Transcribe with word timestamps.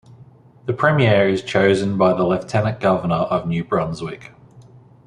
The 0.65 0.73
premier 0.73 1.29
is 1.29 1.43
chosen 1.43 1.95
by 1.95 2.13
the 2.13 2.23
Lieutenant 2.23 2.79
Governor 2.79 3.13
of 3.17 3.45
New 3.47 3.63
Brunswick. 3.63 4.31